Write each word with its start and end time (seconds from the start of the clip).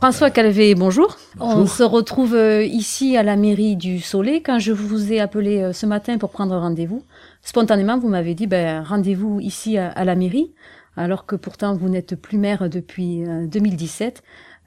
François 0.00 0.30
Calvé, 0.30 0.74
bonjour. 0.74 1.18
On 1.40 1.66
se 1.66 1.82
retrouve 1.82 2.34
euh, 2.34 2.64
ici 2.64 3.18
à 3.18 3.22
la 3.22 3.36
mairie 3.36 3.76
du 3.76 4.00
Soleil. 4.00 4.42
Quand 4.42 4.58
je 4.58 4.72
vous 4.72 5.12
ai 5.12 5.20
appelé 5.20 5.60
euh, 5.60 5.74
ce 5.74 5.84
matin 5.84 6.16
pour 6.16 6.30
prendre 6.30 6.56
rendez-vous, 6.56 7.02
spontanément, 7.42 7.98
vous 7.98 8.08
m'avez 8.08 8.32
dit 8.32 8.46
ben, 8.46 8.82
rendez-vous 8.82 9.40
ici 9.40 9.76
à, 9.76 10.02
la 10.06 10.14
mairie, 10.14 10.54
alors 10.96 11.26
que 11.26 11.36
pourtant 11.36 11.76
vous 11.76 11.90
n'êtes 11.90 12.16
plus 12.16 12.38
maire 12.38 12.70
depuis 12.70 13.24
2017. 13.48 14.22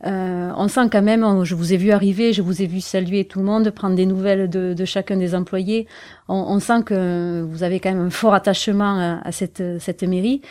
Euh, 0.06 0.52
on 0.56 0.68
sent 0.68 0.90
quand 0.92 1.02
même, 1.02 1.44
je 1.44 1.56
vous 1.56 1.74
ai 1.74 1.78
vu 1.78 1.90
arriver, 1.90 2.32
je 2.32 2.44
vous 2.44 2.62
ai 2.62 2.68
vu 2.68 2.80
saluer 2.80 3.26
tout 3.26 3.40
le 3.40 3.46
monde, 3.46 3.72
prendre 3.72 3.96
des 3.96 4.06
nouvelles 4.06 4.48
de, 4.52 4.86
chacun 4.86 5.18
des 5.18 5.34
employés. 5.34 5.88
On, 6.28 6.60
sent 6.60 6.84
que 6.86 7.42
vous 7.42 7.64
avez 7.64 7.80
quand 7.80 7.92
même 7.92 8.06
un 8.06 8.10
fort 8.12 8.36
attachement 8.36 9.20
à, 9.24 9.32
cette, 9.32 9.64
cette 9.80 10.04
mairie. 10.04 10.42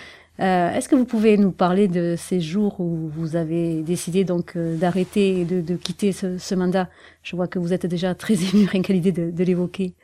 Euh, 0.42 0.72
est-ce 0.72 0.88
que 0.88 0.96
vous 0.96 1.04
pouvez 1.04 1.36
nous 1.36 1.52
parler 1.52 1.86
de 1.86 2.16
ces 2.18 2.40
jours 2.40 2.80
où 2.80 3.08
vous 3.16 3.36
avez 3.36 3.82
décidé 3.82 4.24
donc 4.24 4.56
euh, 4.56 4.76
d'arrêter 4.76 5.42
et 5.42 5.44
de, 5.44 5.76
quitter 5.76 6.10
ce, 6.10 6.54
mandat? 6.56 6.88
Je 7.22 7.36
vois 7.36 7.46
que 7.46 7.60
vous 7.60 7.72
êtes 7.72 7.86
déjà 7.86 8.14
très 8.16 8.34
ému 8.52 8.66
rien 8.66 8.82
qu'à 8.82 8.92
l'idée 8.92 9.12
de, 9.12 9.44
l'évoquer. 9.44 9.94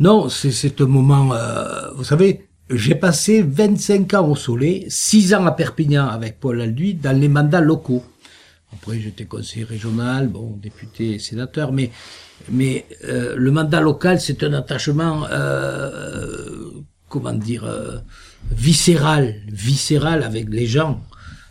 Non, 0.00 0.28
c'est 0.30 0.80
un 0.80 0.86
moment. 0.86 1.34
Euh, 1.34 1.90
vous 1.94 2.04
savez, 2.04 2.48
j'ai 2.70 2.94
passé 2.94 3.42
25 3.42 4.14
ans 4.14 4.30
au 4.30 4.34
Soleil, 4.34 4.86
6 4.88 5.34
ans 5.34 5.44
à 5.44 5.52
Perpignan 5.52 6.08
avec 6.08 6.40
Paul 6.40 6.62
Alduy 6.62 6.94
dans 6.94 7.16
les 7.16 7.28
mandats 7.28 7.60
locaux. 7.60 8.02
Après, 8.72 8.98
j'étais 8.98 9.26
conseiller 9.26 9.64
régional, 9.64 10.28
bon, 10.28 10.56
député, 10.60 11.18
sénateur, 11.18 11.70
mais 11.70 11.90
mais 12.50 12.86
le 13.02 13.50
mandat 13.50 13.80
local, 13.80 14.20
c'est 14.20 14.42
un 14.42 14.52
attachement, 14.54 15.26
comment 17.08 17.32
dire 17.32 17.64
viscéral, 18.50 19.36
viscéral 19.48 20.22
avec 20.22 20.48
les 20.48 20.66
gens. 20.66 21.02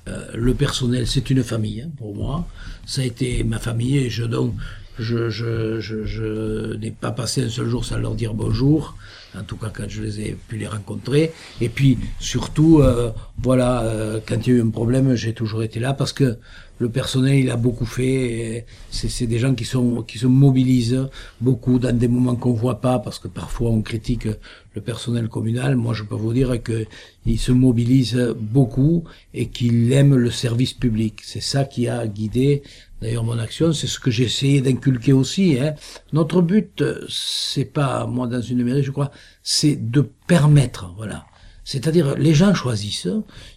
Euh, 0.07 0.31
le 0.33 0.53
personnel, 0.53 1.07
c'est 1.07 1.29
une 1.29 1.43
famille 1.43 1.81
hein, 1.81 1.91
pour 1.97 2.15
moi. 2.15 2.47
Ça 2.85 3.01
a 3.01 3.05
été 3.05 3.43
ma 3.43 3.59
famille 3.59 3.97
et 3.97 4.09
je 4.09 4.23
donc 4.23 4.53
je, 4.99 5.29
je, 5.29 5.79
je, 5.79 6.05
je 6.05 6.75
n'ai 6.75 6.91
pas 6.91 7.11
passé 7.11 7.43
un 7.43 7.49
seul 7.49 7.67
jour 7.67 7.83
sans 7.85 7.97
leur 7.97 8.15
dire 8.15 8.33
bonjour. 8.33 8.95
En 9.37 9.43
tout 9.43 9.57
cas, 9.57 9.71
quand 9.73 9.85
je 9.87 10.03
les 10.03 10.21
ai 10.21 10.37
pu 10.47 10.57
les 10.57 10.67
rencontrer. 10.67 11.33
Et 11.59 11.69
puis, 11.69 11.97
surtout, 12.19 12.81
euh, 12.81 13.11
voilà, 13.41 13.81
euh, 13.81 14.19
quand 14.23 14.45
il 14.45 14.53
y 14.53 14.55
a 14.55 14.59
eu 14.59 14.61
un 14.61 14.69
problème, 14.69 15.15
j'ai 15.15 15.33
toujours 15.33 15.63
été 15.63 15.79
là 15.79 15.93
parce 15.93 16.13
que 16.13 16.37
le 16.83 16.89
personnel, 16.89 17.35
il 17.35 17.49
a 17.49 17.55
beaucoup 17.55 17.85
fait. 17.85 18.65
C'est 18.91 19.27
des 19.33 19.39
gens 19.39 19.55
qui 19.55 19.65
sont 19.73 20.03
qui 20.09 20.17
se 20.19 20.27
mobilisent 20.27 21.07
beaucoup 21.39 21.79
dans 21.79 21.95
des 22.03 22.09
moments 22.09 22.35
qu'on 22.35 22.51
voit 22.53 22.81
pas, 22.81 22.99
parce 22.99 23.19
que 23.19 23.29
parfois 23.29 23.69
on 23.71 23.81
critique 23.81 24.27
le 24.75 24.81
personnel 24.81 25.29
communal. 25.29 25.77
Moi, 25.77 25.93
je 25.93 26.03
peux 26.03 26.19
vous 26.25 26.33
dire 26.33 26.51
que 26.61 26.85
il 27.25 27.39
se 27.39 27.53
mobilise 27.53 28.19
beaucoup 28.37 29.05
et 29.33 29.47
qu'il 29.47 29.93
aime 29.93 30.15
le 30.15 30.29
service 30.29 30.73
public. 30.73 31.15
C'est 31.23 31.47
ça 31.53 31.63
qui 31.63 31.87
a 31.87 32.05
guidé 32.05 32.63
d'ailleurs 33.01 33.23
mon 33.23 33.39
action. 33.39 33.71
C'est 33.71 33.87
ce 33.95 33.99
que 34.03 34.11
j'ai 34.11 34.25
essayé 34.25 34.59
d'inculquer 34.59 35.13
aussi. 35.13 35.57
Hein. 35.59 35.75
Notre 36.11 36.41
but, 36.41 36.83
c'est 37.07 37.71
pas 37.79 38.05
moi 38.07 38.27
dans 38.27 38.41
une 38.41 38.61
mairie, 38.63 38.83
je 38.83 38.91
crois, 38.91 39.11
c'est 39.41 39.77
de 39.89 40.01
permettre, 40.27 40.93
voilà 40.97 41.25
c'est-à-dire, 41.65 42.15
les 42.17 42.33
gens 42.33 42.53
choisissent, 42.53 43.07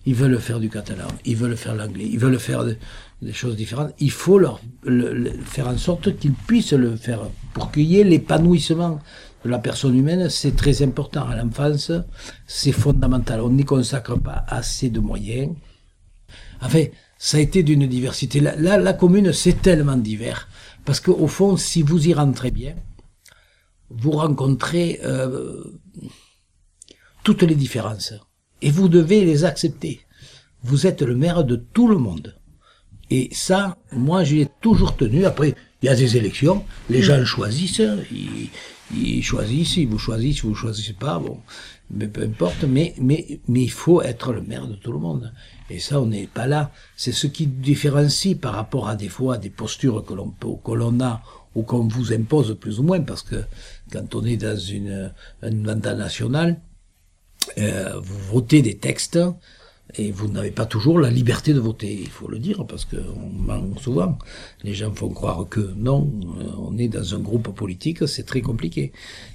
ils 0.05 0.15
veulent 0.15 0.39
faire 0.39 0.61
du 0.61 0.69
catalan, 0.69 1.09
ils 1.25 1.37
veulent 1.37 1.56
faire 1.56 1.75
l'anglais, 1.75 2.09
ils 2.09 2.19
veulent 2.19 2.39
faire 2.39 2.65
des 3.22 3.32
choses 3.32 3.56
différentes. 3.56 3.93
Il 3.99 4.10
faut 4.10 4.38
leur 4.38 4.60
faire 5.44 5.69
en 5.69 5.78
sorte 5.78 6.16
qu'ils 6.19 6.32
puissent 6.32 6.72
le 6.72 6.97
faire 6.97 7.22
pour 7.54 7.72
qu'il 7.72 7.84
y 7.84 8.00
ait 8.00 8.04
l'épanouissement 8.04 9.00
de 9.44 9.50
la 9.50 9.59
personne 9.59 9.97
humaine. 9.97 10.28
C'est 10.28 10.56
très 10.56 10.82
important 10.82 11.27
à 11.27 11.37
l'enfance, 11.37 11.93
c'est 12.47 12.72
fondamental. 12.72 13.41
On 13.41 13.50
n'y 13.50 13.65
consacre 13.65 14.16
pas 14.16 14.44
assez 14.49 14.91
de 14.91 15.00
moyens. 15.00 15.54
Enfin, 16.60 16.84
ça 17.19 17.38
a 17.38 17.41
été 17.41 17.62
d'une 17.62 17.87
diversité. 17.87 18.41
Là, 18.41 18.77
la 18.78 18.93
commune, 18.93 19.33
c'est 19.33 19.62
tellement 19.62 19.97
divers. 19.97 20.48
Parce 20.84 21.00
qu'au 21.00 21.27
fond, 21.27 21.56
si 21.56 21.83
vous 21.83 22.09
y 22.09 22.15
rentrez 22.15 22.50
bien, 22.50 22.75
vous 23.91 24.12
rencontrez... 24.12 25.00
Euh, 25.04 25.62
toutes 27.27 27.43
les 27.43 27.56
différences. 27.56 28.15
Et 28.62 28.71
vous 28.71 28.88
devez 28.88 29.25
les 29.25 29.44
accepter. 29.44 30.03
Vous 30.62 30.87
êtes 30.87 31.03
le 31.03 31.16
maire 31.16 31.43
de 31.43 31.56
tout 31.56 31.88
le 31.88 31.98
monde. 31.98 32.37
Et 33.11 33.28
ça, 33.33 33.77
moi, 33.93 34.25
j'ai 34.25 34.49
toujours 34.61 34.97
tenu. 34.97 35.25
Après, 35.25 35.55
il 35.83 35.87
y 35.87 35.89
a 35.89 35.94
des 35.94 36.17
élections, 36.17 36.65
les 36.91 37.03
gens 37.03 37.25
choisissent, 37.25 37.83
ils, 38.93 39.22
choisissent, 39.22 39.77
ils 39.77 39.87
vous 39.87 39.99
choisissent, 39.99 40.43
vous 40.43 40.55
choisissez 40.55 40.94
pas, 40.94 41.19
bon, 41.19 41.39
mais 41.91 42.09
peu 42.09 42.22
importe. 42.22 42.65
Mais, 42.65 42.95
mais, 42.99 43.41
mais 43.47 43.62
il 43.62 43.71
faut 43.71 44.03
être 44.03 44.33
le 44.33 44.43
maire 44.43 44.66
de 44.66 44.75
tout 44.75 44.93
le 44.93 44.99
monde. 44.99 45.33
Et 45.71 45.78
ça, 45.78 46.00
on 46.00 46.06
n'est 46.06 46.27
pas 46.27 46.47
là. 46.47 46.72
C'est 46.97 47.12
ce 47.12 47.27
qui 47.27 47.47
différencie 47.47 48.37
par 48.37 48.55
rapport 48.55 48.89
à 48.89 48.97
des 48.97 49.09
fois 49.09 49.39
des 49.39 49.50
postures 49.50 50.05
que 50.05 50.15
l'on 50.15 50.31
que 50.31 50.72
l'on 50.72 51.00
a 51.00 51.22
ou 51.55 51.62
qu'on 51.62 51.89
vous 51.89 52.12
impose 52.12 52.56
plus 52.59 52.81
ou 52.81 52.83
moins, 52.83 53.00
parce 53.00 53.22
que 53.22 53.45
quand 53.91 54.15
on 54.15 54.25
est 54.25 54.37
dans 54.37 54.59
une, 54.59 55.12
un 55.43 55.50
mandat 55.50 55.95
national, 55.95 56.61
euh, 57.59 57.99
vous 57.99 58.19
votez 58.34 58.61
des 58.61 58.77
textes 58.77 59.19
et 59.95 60.11
vous 60.11 60.29
n'avez 60.29 60.51
pas 60.51 60.67
toujours 60.67 60.99
la 60.99 61.11
liberté 61.11 61.55
de 61.55 61.61
voter, 61.61 61.99
il 62.01 62.09
faut 62.09 62.29
le 62.29 62.39
dire, 62.39 62.67
parce 62.67 62.85
que 62.85 62.97
on 62.97 63.79
souvent. 63.79 64.19
Les 64.63 64.75
gens 64.75 64.93
font 64.93 65.11
croire 65.11 65.47
que 65.49 65.73
non, 65.77 66.11
euh, 66.39 66.45
on 66.59 66.77
est 66.77 66.89
dans 66.89 67.15
un 67.15 67.21
groupe 67.21 67.55
politique, 67.55 68.07
c'est 68.09 68.25
très 68.25 68.41
compliqué. 68.41 68.93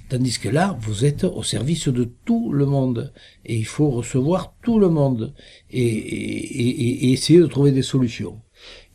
Tandis 0.08 0.38
que 0.38 0.48
là, 0.48 0.76
vous 0.80 1.04
êtes 1.04 1.24
au 1.24 1.42
service 1.42 1.88
de 1.88 2.08
tout 2.24 2.52
le 2.52 2.66
monde, 2.66 3.12
et 3.46 3.56
il 3.56 3.66
faut 3.66 3.90
recevoir 3.90 4.54
tout 4.62 4.78
le 4.78 4.88
monde, 4.88 5.32
et, 5.70 5.82
et, 5.82 7.06
et, 7.08 7.12
essayer 7.12 7.40
de 7.40 7.46
trouver 7.46 7.72
des 7.72 7.82
solutions. 7.82 8.38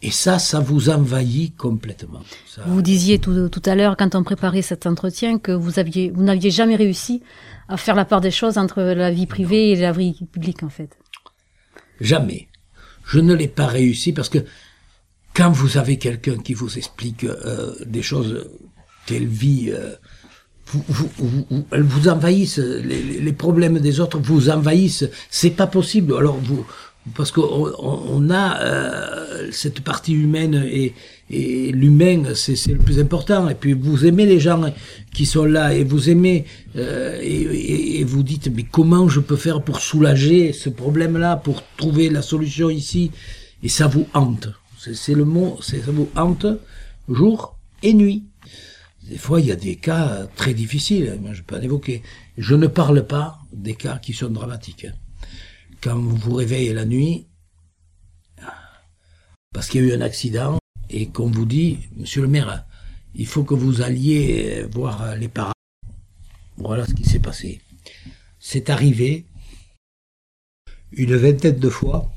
Et 0.04 0.12
ça, 0.12 0.38
ça 0.38 0.60
vous 0.60 0.90
envahit 0.90 1.56
complètement. 1.58 2.22
Vous 2.68 2.84
disiez 2.84 3.18
tout, 3.18 3.50
tout 3.50 3.64
à 3.66 3.76
l'heure, 3.76 3.98
quand 3.98 4.14
on 4.14 4.24
préparait 4.24 4.62
cet 4.62 4.86
entretien, 4.86 5.40
que 5.40 5.52
vous 5.52 5.80
aviez, 5.80 6.12
vous 6.12 6.24
n'aviez 6.24 6.52
jamais 6.52 6.76
réussi 6.76 7.24
à 7.68 7.78
faire 7.78 7.96
la 7.96 8.06
part 8.06 8.22
des 8.22 8.32
choses 8.32 8.58
entre 8.58 8.82
la 8.82 9.12
vie 9.12 9.26
privée 9.26 9.72
et 9.72 9.76
la 9.76 9.92
vie 9.92 10.14
publique, 10.32 10.62
en 10.62 10.70
fait. 10.70 10.98
Jamais. 12.02 12.48
Je 13.06 13.20
ne 13.20 13.34
l'ai 13.34 13.48
pas 13.48 13.68
réussi 13.68 14.14
parce 14.14 14.30
que 14.30 14.40
quand 15.34 15.52
vous 15.52 15.78
avez 15.78 15.98
quelqu'un 15.98 16.38
qui 16.38 16.54
vous 16.54 16.78
explique 16.78 17.24
euh, 17.24 17.74
des 17.86 18.02
choses 18.02 18.50
qu'elle 19.06 19.28
vit, 19.28 19.72
euh, 19.72 19.96
vous, 20.68 20.84
vous, 20.90 21.66
vous, 21.72 22.08
envahissent, 22.10 22.58
les, 22.58 23.02
les, 23.02 23.34
problèmes 23.34 23.80
des 23.80 24.00
autres 24.00 24.20
vous 24.20 24.50
envahissent. 24.50 25.06
C'est 25.30 25.52
pas 25.52 25.68
possible. 25.68 26.16
Alors 26.18 26.38
vous, 26.38 26.66
parce 27.16 27.32
qu'on 27.32 27.74
on 27.80 28.30
a 28.30 28.62
euh, 28.62 29.17
cette 29.52 29.82
partie 29.82 30.14
humaine 30.14 30.66
et, 30.70 30.94
l'humain, 31.30 32.34
c'est 32.36 32.68
le 32.68 32.78
plus 32.78 33.00
important. 33.00 33.50
Et 33.50 33.56
puis 33.56 33.74
vous 33.74 34.06
aimez 34.06 34.26
les 34.26 34.40
gens 34.40 34.74
qui 35.14 35.26
sont 35.26 35.44
là 35.44 35.74
et 35.74 35.84
vous 35.84 36.10
aimez 36.10 36.46
euh, 36.78 37.20
et, 37.22 38.00
et, 38.00 38.04
vous 38.06 38.24
dites 38.24 38.50
mais 38.56 38.64
comment 38.64 39.10
je 39.10 39.20
peux 39.20 39.36
faire 39.36 39.62
pour 39.62 39.82
soulager 39.82 40.54
ce 40.54 40.70
problème-là, 40.70 41.36
pour 41.36 41.64
trouver 41.76 42.10
la 42.10 42.22
solution 42.22 42.70
ici? 42.70 43.12
Et 43.62 43.70
ça 43.70 43.88
vous 43.88 44.08
hante. 44.14 44.48
C'est 44.78 45.16
le 45.16 45.26
mot, 45.26 45.58
ça 45.62 45.76
vous 45.88 46.10
hante 46.16 46.46
jour 47.10 47.58
et 47.84 47.94
nuit. 47.94 48.24
Des 49.10 49.18
fois, 49.18 49.40
il 49.40 49.48
y 49.48 49.52
a 49.52 49.56
des 49.56 49.78
cas 49.78 50.28
très 50.36 50.54
difficiles. 50.54 51.18
Moi, 51.22 51.34
je 51.34 51.42
peux 51.42 51.56
en 51.56 51.62
évoquer. 51.62 52.04
Je 52.38 52.56
ne 52.56 52.68
parle 52.68 53.06
pas 53.08 53.40
des 53.54 53.74
cas 53.74 53.98
qui 53.98 54.14
sont 54.14 54.30
dramatiques. 54.30 54.88
Quand 55.82 55.96
vous 55.96 56.16
vous 56.16 56.34
réveillez 56.34 56.74
la 56.74 56.86
nuit, 56.86 57.28
parce 59.58 59.70
qu'il 59.70 59.82
y 59.82 59.86
a 59.86 59.88
eu 59.88 59.98
un 59.98 60.02
accident, 60.02 60.60
et 60.88 61.08
qu'on 61.08 61.32
vous 61.32 61.48
dit, 61.48 61.80
monsieur 61.96 62.22
le 62.22 62.28
maire, 62.28 62.64
il 63.16 63.26
faut 63.26 63.44
que 63.44 63.56
vous 63.56 63.82
alliez 63.82 64.68
voir 64.72 65.16
les 65.16 65.30
parents. 65.30 65.52
Voilà 66.58 66.86
ce 66.86 66.94
qui 66.94 67.06
s'est 67.06 67.18
passé. 67.18 67.60
C'est 68.40 68.70
arrivé 68.70 69.26
une 70.92 71.16
vingtaine 71.16 71.58
de 71.58 71.70
fois. 71.70 72.14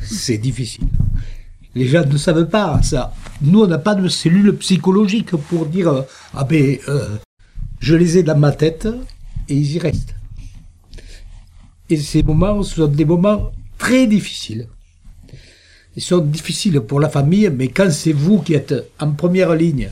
C'est 0.00 0.38
difficile. 0.38 0.86
Les 1.74 1.88
gens 1.88 2.06
ne 2.06 2.16
savent 2.16 2.48
pas 2.48 2.80
ça. 2.80 3.12
Nous, 3.42 3.62
on 3.62 3.66
n'a 3.66 3.78
pas 3.78 3.96
de 3.96 4.06
cellule 4.06 4.56
psychologique 4.58 5.32
pour 5.32 5.66
dire 5.66 6.04
ah 6.34 6.44
ben 6.44 6.78
euh, 6.86 7.18
je 7.80 7.96
les 7.96 8.18
ai 8.18 8.22
dans 8.22 8.38
ma 8.38 8.52
tête 8.52 8.86
et 9.48 9.56
ils 9.56 9.72
y 9.72 9.78
restent. 9.80 10.14
Et 11.88 11.96
ces 11.96 12.22
moments 12.22 12.62
sont 12.62 12.86
des 12.86 13.04
moments 13.04 13.50
très 13.76 14.06
difficiles. 14.06 14.68
Ils 15.96 16.02
sont 16.02 16.18
difficiles 16.18 16.80
pour 16.80 17.00
la 17.00 17.08
famille, 17.08 17.50
mais 17.50 17.68
quand 17.68 17.90
c'est 17.90 18.12
vous 18.12 18.40
qui 18.40 18.54
êtes 18.54 18.74
en 18.98 19.12
première 19.12 19.54
ligne, 19.54 19.90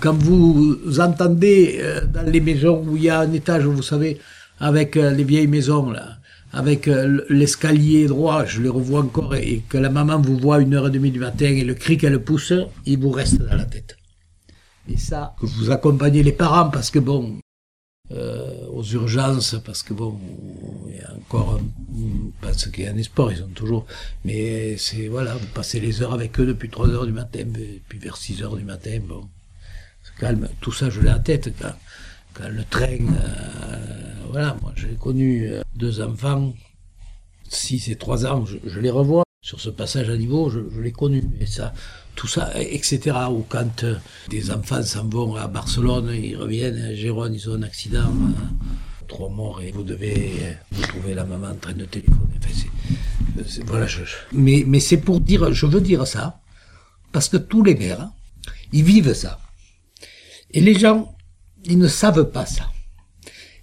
quand 0.00 0.14
vous 0.14 0.78
entendez 1.00 1.78
euh, 1.80 2.06
dans 2.06 2.22
les 2.22 2.40
maisons 2.40 2.84
où 2.86 2.96
il 2.96 3.04
y 3.04 3.10
a 3.10 3.20
un 3.20 3.32
étage, 3.32 3.64
vous 3.64 3.82
savez, 3.82 4.18
avec 4.58 4.96
euh, 4.96 5.10
les 5.10 5.24
vieilles 5.24 5.46
maisons, 5.46 5.90
là, 5.90 6.18
avec 6.52 6.88
euh, 6.88 7.20
l'escalier 7.28 8.06
droit, 8.06 8.44
je 8.44 8.62
les 8.62 8.68
revois 8.68 9.00
encore, 9.00 9.34
et 9.34 9.62
que 9.68 9.76
la 9.76 9.90
maman 9.90 10.20
vous 10.20 10.38
voit 10.38 10.60
une 10.60 10.74
heure 10.74 10.88
et 10.88 10.90
demie 10.90 11.10
du 11.10 11.18
matin 11.18 11.46
et 11.46 11.64
le 11.64 11.74
cri 11.74 11.98
qu'elle 11.98 12.20
pousse, 12.20 12.52
il 12.86 12.98
vous 12.98 13.10
reste 13.10 13.42
dans 13.42 13.56
la 13.56 13.64
tête. 13.64 13.96
Et 14.88 14.96
ça, 14.96 15.34
que 15.40 15.46
vous 15.46 15.70
accompagnez 15.70 16.22
les 16.22 16.32
parents 16.32 16.68
parce 16.68 16.90
que 16.90 16.98
bon, 16.98 17.38
euh, 18.14 18.66
aux 18.68 18.84
urgences, 18.84 19.56
parce 19.64 19.82
que 19.82 19.92
bon, 19.92 20.18
il 20.88 20.96
y 20.96 21.00
a 21.00 21.12
encore, 21.14 21.60
parce 22.40 22.68
qu'il 22.68 22.84
y 22.84 22.86
a 22.86 22.92
un 22.92 22.96
espoir, 22.96 23.32
ils 23.32 23.42
ont 23.42 23.48
toujours, 23.48 23.86
mais 24.24 24.76
c'est, 24.76 25.08
voilà, 25.08 25.34
vous 25.34 25.46
passez 25.48 25.80
les 25.80 26.02
heures 26.02 26.14
avec 26.14 26.38
eux 26.38 26.46
depuis 26.46 26.70
3 26.70 26.88
heures 26.90 27.06
du 27.06 27.12
matin, 27.12 27.44
puis 27.88 27.98
vers 27.98 28.16
6 28.16 28.42
heures 28.42 28.56
du 28.56 28.64
matin, 28.64 29.00
bon, 29.02 29.28
c'est 30.02 30.14
calme, 30.20 30.48
tout 30.60 30.72
ça 30.72 30.90
je 30.90 31.00
l'ai 31.00 31.10
en 31.10 31.18
tête, 31.18 31.52
quand, 31.60 31.74
quand 32.34 32.48
le 32.48 32.64
train, 32.64 32.86
euh, 32.86 34.14
voilà, 34.30 34.56
moi 34.62 34.72
j'ai 34.76 34.94
connu 34.94 35.48
euh, 35.48 35.62
deux 35.74 36.00
enfants, 36.00 36.54
6 37.48 37.88
et 37.88 37.96
3 37.96 38.26
ans, 38.26 38.44
je, 38.46 38.80
les 38.80 38.90
revois. 38.90 39.24
Sur 39.42 39.60
ce 39.60 39.68
passage 39.68 40.08
à 40.08 40.16
niveau, 40.16 40.48
je, 40.48 40.60
je 40.74 40.80
l'ai 40.80 40.92
connu. 40.92 41.22
Et 41.38 41.44
ça, 41.44 41.74
tout 42.14 42.28
ça, 42.28 42.50
etc. 42.60 43.16
Ou 43.30 43.44
quand 43.48 43.84
euh, 43.84 43.96
des 44.28 44.50
enfants 44.50 44.82
s'en 44.82 45.08
vont 45.08 45.36
à 45.36 45.48
Barcelone, 45.48 46.10
ils 46.14 46.36
reviennent, 46.36 46.80
à 46.82 46.94
Gérone, 46.94 47.34
ils 47.34 47.48
ont 47.50 47.54
un 47.54 47.62
accident, 47.62 48.00
euh, 48.00 49.06
trois 49.08 49.28
morts, 49.28 49.60
et 49.62 49.72
vous 49.72 49.82
devez 49.82 50.32
vous 50.72 50.82
trouver 50.82 51.14
la 51.14 51.24
maman 51.24 51.48
en 51.48 51.56
train 51.56 51.72
de 51.72 51.84
téléphoner. 51.84 52.34
Voilà, 53.66 53.86
je, 53.86 54.02
mais, 54.32 54.64
mais 54.66 54.80
c'est 54.80 54.98
pour 54.98 55.20
dire, 55.20 55.52
je 55.52 55.66
veux 55.66 55.80
dire 55.80 56.06
ça, 56.06 56.40
parce 57.12 57.28
que 57.28 57.36
tous 57.36 57.62
les 57.62 57.74
maires, 57.74 58.08
ils 58.72 58.84
vivent 58.84 59.14
ça. 59.14 59.40
Et 60.52 60.60
les 60.60 60.78
gens, 60.78 61.14
ils 61.64 61.78
ne 61.78 61.88
savent 61.88 62.30
pas 62.30 62.46
ça. 62.46 62.70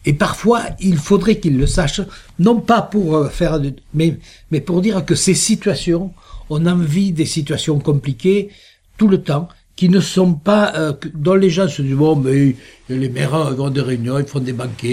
Et 0.06 0.14
parfois, 0.14 0.64
il 0.80 0.98
faudrait 0.98 1.40
qu'ils 1.40 1.58
le 1.58 1.68
sachent, 1.68 2.02
non 2.40 2.60
pas 2.60 2.82
pour 2.82 3.16
euh, 3.16 3.30
faire, 3.30 3.62
mais, 3.94 4.18
mais 4.50 4.60
pour 4.60 4.82
dire 4.82 5.06
que 5.06 5.16
ces 5.16 5.36
situations, 5.36 6.14
on 6.52 6.66
en 6.66 6.78
vit 6.78 7.14
des 7.14 7.26
situations 7.26 7.80
compliquées 7.80 8.50
tout 8.98 9.08
le 9.08 9.22
temps, 9.22 9.48
qui 9.76 9.90
ne 9.90 10.00
sont 10.00 10.34
pas, 10.34 10.74
euh, 10.76 10.94
dont 11.16 11.34
les 11.34 11.50
gens 11.50 11.68
se 11.68 11.82
disent, 11.82 11.96
bon, 11.96 12.16
mais 12.16 12.56
les 12.90 13.10
maires 13.10 13.54
vont 13.56 13.70
des 13.70 13.82
réunions, 13.82 14.20
ils 14.20 14.28
font 14.28 14.40
des 14.40 14.54
banquets, 14.54 14.88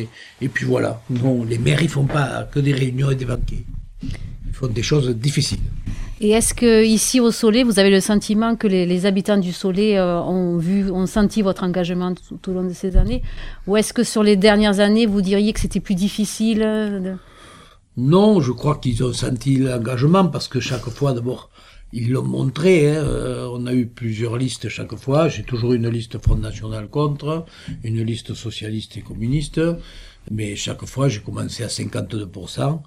et, 0.00 0.08
et 0.40 0.48
puis 0.48 0.64
voilà. 0.64 1.00
Non, 1.10 1.44
les 1.44 1.58
maires, 1.58 1.82
ils 1.82 1.88
font 1.88 2.06
pas 2.06 2.48
que 2.50 2.58
des 2.58 2.72
réunions 2.72 3.10
et 3.10 3.14
des 3.14 3.26
banquets. 3.26 3.64
Ils 4.02 4.54
font 4.54 4.66
des 4.66 4.82
choses 4.82 5.10
difficiles. 5.10 5.60
Et 6.20 6.30
est-ce 6.30 6.54
que 6.54 6.84
ici 6.84 7.20
au 7.20 7.30
Soleil, 7.30 7.62
vous 7.62 7.78
avez 7.78 7.90
le 7.90 8.00
sentiment 8.00 8.56
que 8.56 8.66
les, 8.66 9.06
habitants 9.06 9.36
du 9.36 9.52
Soleil 9.52 9.96
euh, 9.96 10.20
ont 10.20 10.56
vu, 10.56 10.90
ont 10.90 11.06
senti 11.06 11.42
votre 11.42 11.62
engagement 11.64 12.14
tout, 12.14 12.50
au 12.50 12.54
long 12.54 12.64
de 12.64 12.72
ces 12.72 12.96
années, 12.96 13.22
ou 13.66 13.76
est-ce 13.76 13.92
que 13.92 14.02
sur 14.04 14.22
les 14.22 14.36
dernières 14.36 14.80
années, 14.80 15.04
vous 15.06 15.20
diriez 15.20 15.52
que 15.52 15.60
c'était 15.60 15.80
plus 15.80 15.94
difficile 15.96 16.62
euh, 16.64 17.14
Non, 17.96 18.40
je 18.40 18.52
crois 18.52 18.78
qu'ils 18.78 19.04
ont 19.04 19.12
senti 19.12 19.56
l'engagement 19.56 20.26
parce 20.26 20.48
que 20.48 20.60
chaque 20.60 20.88
fois, 20.88 21.12
d'abord, 21.12 21.50
ils 21.92 22.10
l'ont 22.10 22.22
montré. 22.22 22.88
Hein, 22.88 23.02
euh, 23.04 23.48
on 23.52 23.66
a 23.66 23.74
eu 23.74 23.86
plusieurs 23.86 24.36
listes 24.38 24.68
chaque 24.68 24.94
fois. 24.96 25.28
J'ai 25.28 25.42
toujours 25.42 25.74
une 25.74 25.88
liste 25.88 26.18
Front 26.18 26.36
National 26.36 26.88
contre, 26.88 27.44
une 27.84 28.02
liste 28.02 28.34
socialiste 28.34 28.96
et 28.96 29.02
communiste, 29.02 29.60
mais 30.30 30.56
chaque 30.56 30.84
fois, 30.86 31.08
j'ai 31.08 31.20
commencé 31.20 31.64
à 31.64 31.68
52% 31.68 32.80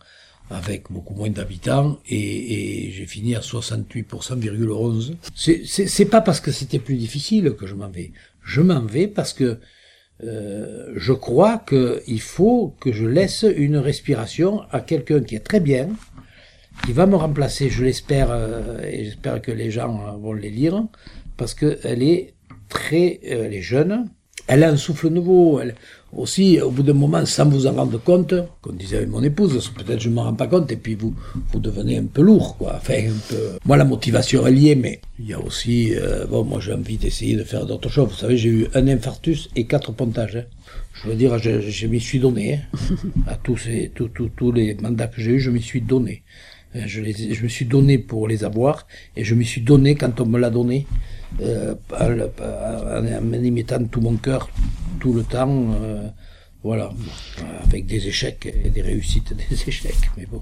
avec 0.50 0.92
beaucoup 0.92 1.16
moins 1.16 1.30
d'habitants 1.30 2.00
et, 2.08 2.88
et 2.88 2.92
j'ai 2.92 3.06
fini 3.08 3.36
à 3.36 3.40
68,11%. 3.42 5.16
C'est 5.36 6.06
pas 6.06 6.22
parce 6.22 6.40
que 6.40 6.52
c'était 6.52 6.80
plus 6.80 6.98
difficile 6.98 7.54
que 7.58 7.68
je 7.68 7.76
m'en 7.76 7.90
vais. 7.90 8.12
Je 8.44 8.62
m'en 8.62 8.82
vais 8.82 9.08
parce 9.08 9.34
que 9.34 9.60
euh, 10.24 10.94
je 10.96 11.14
crois 11.14 11.58
qu'il 11.58 12.22
faut 12.22 12.74
que 12.80 12.94
je 12.94 13.06
laisse 13.06 13.46
une 13.56 13.78
respiration 13.78 14.62
à 14.72 14.80
quelqu'un 14.80 15.22
qui 15.22 15.36
est 15.36 15.44
très 15.44 15.60
bien, 15.60 15.90
qui 16.86 16.94
va 16.94 17.06
me 17.06 17.16
remplacer, 17.16 17.70
je 17.70 17.84
l'espère, 17.84 18.32
euh, 18.32 18.82
et 18.84 19.06
j'espère 19.06 19.42
que 19.42 19.52
les 19.52 19.72
gens 19.72 20.18
vont 20.18 20.34
les 20.34 20.50
lire, 20.50 20.86
parce 21.38 21.54
qu'elle 21.54 22.04
est 22.04 22.34
très, 22.70 23.20
euh, 23.26 23.46
elle 23.46 23.54
est 23.54 23.62
jeune, 23.62 24.10
elle 24.48 24.64
a 24.64 24.70
un 24.70 24.78
souffle 24.78 25.10
nouveau. 25.10 25.60
Elle, 25.60 25.76
aussi, 26.16 26.62
au 26.62 26.72
bout 26.72 26.84
d'un 26.84 26.94
moment, 26.94 27.26
sans 27.26 27.50
vous 27.50 27.68
en 27.68 27.74
rendre 27.74 28.02
compte, 28.02 28.34
comme 28.62 28.78
disait 28.78 28.98
avec 28.98 29.10
mon 29.10 29.22
épouse, 29.22 29.70
peut-être 29.76 30.00
je 30.00 30.10
ne 30.10 30.14
m'en 30.14 30.24
rends 30.24 30.34
pas 30.34 30.48
compte, 30.48 30.72
et 30.72 30.78
puis 30.78 30.96
vous, 30.96 31.14
vous 31.52 31.60
devenez 31.60 31.98
un 31.98 32.06
peu 32.06 32.22
lourd, 32.22 32.56
quoi. 32.58 32.76
Enfin, 32.78 32.94
un 32.94 33.30
peu... 33.30 33.58
Moi, 33.66 33.76
la 33.76 33.84
motivation 33.84 34.48
est 34.48 34.52
liée, 34.52 34.76
mais 34.76 35.02
il 35.20 35.28
y 35.28 35.34
a 35.34 35.40
aussi, 35.40 35.94
euh, 35.94 36.26
bon, 36.26 36.44
moi 36.46 36.60
j'ai 36.62 36.74
envie 36.74 36.98
d'essayer 36.98 37.36
de 37.36 37.44
faire 37.44 37.66
d'autres 37.66 37.90
choses. 37.90 38.10
Vous 38.10 38.16
savez, 38.16 38.38
j'ai 38.38 38.50
eu 38.50 38.68
un 38.74 38.88
infarctus 38.88 39.50
et 39.56 39.66
quatre 39.66 39.92
pontages. 39.92 40.38
Hein. 40.38 40.46
Je 40.94 41.10
veux 41.10 41.16
dire, 41.16 41.38
je, 41.38 41.60
je 41.60 41.88
m'y 41.88 42.00
suis 42.00 42.20
donné. 42.20 42.56
Hein. 42.56 42.96
À 43.28 43.36
tous, 43.36 43.58
ces, 43.58 43.92
tous, 43.94 44.10
tous 44.10 44.52
les 44.52 44.76
mandats 44.76 45.08
que 45.08 45.22
j'ai 45.22 45.32
eus, 45.32 45.40
je 45.40 45.52
m'y 45.52 45.62
suis 45.62 45.82
donné. 45.82 46.24
Euh, 46.76 46.84
je, 46.86 47.02
les, 47.02 47.34
je 47.34 47.44
me 47.44 47.50
suis 47.50 47.66
donné 47.66 47.98
pour 47.98 48.28
les 48.28 48.46
avoir, 48.46 48.88
et 49.18 49.26
je 49.26 49.36
m'y 49.36 49.46
suis 49.46 49.62
donné 49.62 49.96
quand 49.96 50.22
on 50.22 50.26
me 50.26 50.40
l'a 50.40 50.50
donné 50.50 50.86
euh, 51.42 51.76
en, 52.00 53.34
y 53.34 53.52
mettant 53.52 53.84
tout 53.86 54.02
mon 54.02 54.16
cœur 54.16 54.50
tout 55.00 55.14
le 55.14 55.24
temps. 55.24 55.74
Euh, 55.82 56.08
voilà, 56.66 56.90
avec 57.64 57.86
des 57.86 58.08
échecs 58.08 58.52
et 58.64 58.70
des 58.70 58.82
réussites, 58.82 59.36
des 59.50 59.70
échecs. 59.70 60.10
Mais 60.18 60.26
bon. 60.26 60.42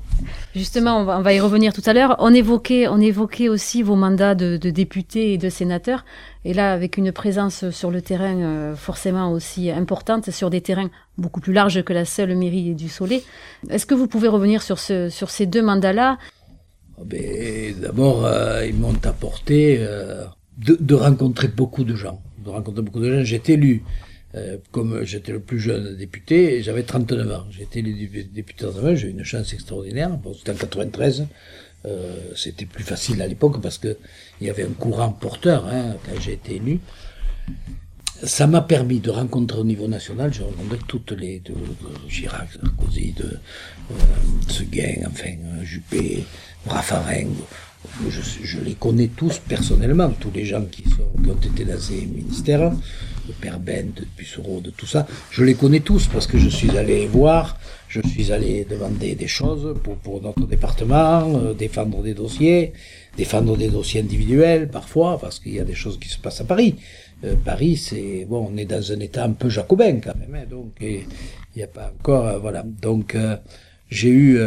Justement, 0.55 1.01
on 1.01 1.03
va, 1.03 1.19
on 1.19 1.21
va 1.21 1.33
y 1.33 1.39
revenir 1.41 1.73
tout 1.73 1.81
à 1.85 1.91
l'heure. 1.91 2.15
On 2.19 2.33
évoquait, 2.33 2.87
on 2.87 3.01
évoquait 3.01 3.49
aussi 3.49 3.83
vos 3.83 3.97
mandats 3.97 4.33
de, 4.33 4.55
de 4.55 4.69
députés 4.69 5.33
et 5.33 5.37
de 5.37 5.49
sénateurs. 5.49 6.05
Et 6.45 6.53
là, 6.53 6.71
avec 6.71 6.95
une 6.95 7.11
présence 7.11 7.69
sur 7.71 7.91
le 7.91 8.01
terrain 8.01 8.37
euh, 8.37 8.73
forcément 8.73 9.33
aussi 9.33 9.69
importante, 9.69 10.31
sur 10.31 10.49
des 10.49 10.61
terrains 10.61 10.89
beaucoup 11.17 11.41
plus 11.41 11.51
larges 11.51 11.83
que 11.83 11.91
la 11.91 12.05
seule 12.05 12.37
mairie 12.37 12.73
du 12.73 12.87
Soleil. 12.87 13.21
Est-ce 13.69 13.85
que 13.85 13.93
vous 13.93 14.07
pouvez 14.07 14.29
revenir 14.29 14.61
sur, 14.61 14.79
ce, 14.79 15.09
sur 15.09 15.29
ces 15.29 15.45
deux 15.45 15.61
mandats-là? 15.61 16.17
Oh, 16.97 17.03
ben, 17.03 17.75
D'abord, 17.81 18.25
euh, 18.25 18.65
ils 18.65 18.75
m'ont 18.75 18.95
apporté 19.03 19.75
euh, 19.81 20.23
de, 20.57 20.95
rencontrer 20.95 21.47
beaucoup 21.47 21.83
de 21.83 21.95
gens. 21.95 22.21
De 22.43 22.49
rencontrer 22.49 22.81
beaucoup 22.81 22.99
de 22.99 23.11
gens. 23.11 23.23
J'ai 23.23 23.37
été 23.37 23.53
élu, 23.53 23.83
euh, 24.35 24.57
comme 24.71 25.03
j'étais 25.03 25.31
le 25.31 25.39
plus 25.39 25.59
jeune 25.59 25.95
député, 25.95 26.61
j'avais 26.61 26.83
39 26.83 27.31
ans. 27.31 27.45
J'ai 27.51 27.63
été 27.63 27.79
élu 27.79 27.93
député 28.31 28.65
dans 28.65 28.95
j'ai 28.95 29.07
eu 29.07 29.11
une 29.11 29.23
chance 29.23 29.53
extraordinaire. 29.53 30.17
C'était 30.37 30.51
en 30.51 30.55
93. 30.55 31.27
Euh, 31.85 32.15
c'était 32.35 32.65
plus 32.65 32.83
facile 32.83 33.21
à 33.21 33.27
l'époque 33.27 33.61
parce 33.61 33.77
que 33.77 33.97
il 34.39 34.47
y 34.47 34.49
avait 34.49 34.63
un 34.63 34.71
courant 34.71 35.11
porteur 35.11 35.67
hein, 35.67 35.95
quand 36.05 36.19
j'ai 36.21 36.33
été 36.33 36.55
élu. 36.55 36.79
Ça 38.23 38.47
m'a 38.47 38.61
permis 38.61 39.01
de 39.01 39.11
rencontrer 39.11 39.59
au 39.59 39.65
niveau 39.65 39.89
national, 39.89 40.33
j'ai 40.33 40.43
rencontré 40.43 40.77
toutes 40.87 41.11
les, 41.11 41.41
de, 41.41 41.53
Sarkozy, 42.09 43.11
de 43.11 43.25
euh, 43.25 43.95
Seguin, 44.47 45.07
enfin, 45.07 45.33
Juppé, 45.63 46.23
Raffarin, 46.65 47.27
je, 48.09 48.21
je, 48.43 48.59
les 48.59 48.73
connais 48.73 49.07
tous 49.07 49.39
personnellement, 49.39 50.09
tous 50.09 50.31
les 50.33 50.45
gens 50.45 50.65
qui, 50.65 50.83
sont, 50.83 51.21
qui 51.21 51.29
ont 51.29 51.53
été 51.53 51.65
dans 51.65 51.79
ces 51.79 52.05
ministères, 52.05 52.71
le 53.27 53.33
père 53.33 53.59
Ben, 53.59 53.91
de 53.95 54.05
Bussereau, 54.17 54.59
de 54.61 54.69
tout 54.69 54.85
ça, 54.85 55.07
je 55.31 55.43
les 55.43 55.55
connais 55.55 55.79
tous 55.79 56.07
parce 56.07 56.27
que 56.27 56.37
je 56.37 56.49
suis 56.49 56.77
allé 56.77 57.07
voir, 57.07 57.57
je 57.87 58.01
suis 58.01 58.31
allé 58.31 58.65
demander 58.69 59.15
des 59.15 59.27
choses 59.27 59.75
pour, 59.83 59.95
pour 59.97 60.21
notre 60.21 60.45
département, 60.47 61.39
euh, 61.39 61.53
défendre 61.53 62.01
des 62.01 62.13
dossiers, 62.13 62.73
défendre 63.17 63.55
des 63.57 63.69
dossiers 63.69 64.01
individuels 64.01 64.69
parfois, 64.69 65.19
parce 65.19 65.39
qu'il 65.39 65.53
y 65.53 65.59
a 65.59 65.63
des 65.63 65.75
choses 65.75 65.99
qui 65.99 66.09
se 66.09 66.17
passent 66.17 66.41
à 66.41 66.45
Paris. 66.45 66.75
Euh, 67.23 67.35
Paris, 67.35 67.77
c'est 67.77 68.25
bon, 68.29 68.49
on 68.51 68.57
est 68.57 68.65
dans 68.65 68.91
un 68.91 68.99
état 68.99 69.23
un 69.23 69.31
peu 69.31 69.49
jacobin 69.49 69.99
quand 69.99 70.15
même, 70.15 70.35
hein, 70.35 70.45
donc 70.49 70.73
il 70.81 71.05
n'y 71.55 71.63
a 71.63 71.67
pas 71.67 71.93
encore, 71.99 72.27
euh, 72.27 72.39
voilà. 72.39 72.63
Donc 72.63 73.15
j'ai 73.89 74.09
eu, 74.09 74.39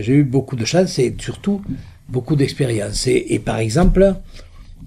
j'ai 0.00 0.14
eu 0.14 0.24
beaucoup 0.24 0.56
de 0.56 0.64
chance 0.64 0.98
et 0.98 1.14
surtout 1.18 1.60
beaucoup 2.08 2.36
d'expérience. 2.36 3.06
Et, 3.06 3.38
par 3.38 3.58
exemple, 3.58 4.14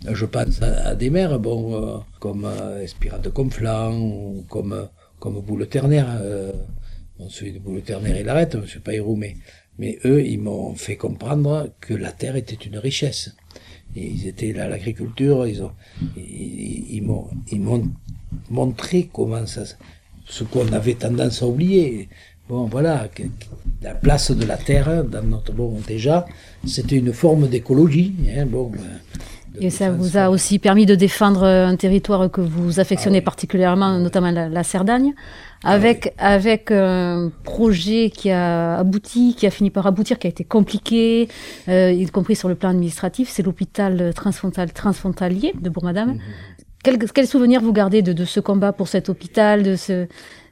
je 0.09 0.25
pense 0.25 0.61
à, 0.61 0.95
des 0.95 1.09
maires, 1.09 1.39
bon, 1.39 1.73
euh, 1.73 1.97
comme 2.19 2.45
euh, 2.45 2.85
Conflans, 3.33 3.97
ou 3.97 4.45
comme, 4.47 4.73
euh, 4.73 4.85
comme 5.19 5.39
Boule 5.41 5.67
Terner, 5.67 6.03
euh, 6.07 6.51
bon, 7.17 7.29
celui 7.29 7.53
de 7.53 7.59
Boule 7.59 7.81
Terner, 7.81 8.19
il 8.19 8.29
arrête, 8.29 8.55
M. 8.55 8.63
Payrou, 8.83 9.15
mais, 9.15 9.35
mais 9.79 9.99
eux, 10.05 10.23
ils 10.25 10.39
m'ont 10.39 10.75
fait 10.75 10.95
comprendre 10.95 11.71
que 11.81 11.93
la 11.93 12.11
terre 12.11 12.35
était 12.35 12.55
une 12.55 12.77
richesse. 12.77 13.35
Ils 13.95 14.27
étaient 14.27 14.53
là, 14.53 14.67
l'agriculture, 14.67 15.47
ils 15.47 15.63
ont, 15.63 15.71
ils 16.15 17.01
m'ont 17.01 17.91
montré 18.49 19.09
comment 19.11 19.45
ça, 19.47 19.63
ce 20.25 20.43
qu'on 20.43 20.71
avait 20.71 20.93
tendance 20.95 21.41
à 21.41 21.47
oublier. 21.47 22.09
Bon, 22.49 22.65
voilà, 22.65 23.07
la 23.81 23.93
place 23.93 24.31
de 24.31 24.45
la 24.45 24.55
terre 24.55 25.03
dans 25.03 25.23
notre 25.23 25.51
bon 25.51 25.79
déjà, 25.85 26.25
c'était 26.65 26.95
une 26.95 27.11
forme 27.11 27.47
d'écologie. 27.47 28.13
Hein, 28.29 28.45
bon, 28.45 28.71
Et 29.59 29.69
ça 29.69 29.91
vous 29.91 30.15
a 30.15 30.29
aussi 30.29 30.57
permis 30.57 30.85
de 30.85 30.95
défendre 30.95 31.43
un 31.43 31.75
territoire 31.75 32.31
que 32.31 32.39
vous 32.39 32.79
affectionnez 32.79 33.17
ah 33.17 33.21
particulièrement, 33.21 33.99
notamment 33.99 34.31
la, 34.31 34.47
la 34.47 34.63
Cerdagne, 34.63 35.13
ah 35.63 35.71
avec 35.71 36.13
avec 36.17 36.71
un 36.71 37.31
projet 37.43 38.11
qui 38.11 38.31
a 38.31 38.77
abouti, 38.77 39.35
qui 39.37 39.45
a 39.45 39.51
fini 39.51 39.69
par 39.69 39.85
aboutir, 39.85 40.17
qui 40.17 40.27
a 40.27 40.29
été 40.29 40.45
compliqué, 40.45 41.27
euh, 41.67 41.91
y 41.91 42.05
compris 42.05 42.37
sur 42.37 42.47
le 42.47 42.55
plan 42.55 42.69
administratif. 42.69 43.27
C'est 43.29 43.43
l'hôpital 43.43 44.13
transfrontalier 44.13 45.53
de 45.59 45.69
Bourg-Madame. 45.69 46.13
Mhm. 46.13 46.19
Quel, 46.83 46.97
quel, 47.11 47.27
souvenir 47.27 47.59
vous 47.61 47.73
gardez 47.73 48.01
de, 48.01 48.13
de, 48.13 48.23
ce 48.23 48.39
combat 48.39 48.71
pour 48.71 48.87
cet 48.87 49.09
hôpital, 49.09 49.63
de 49.63 49.75
ce 49.75 50.07